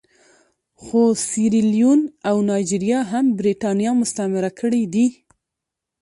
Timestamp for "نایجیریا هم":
2.47-3.25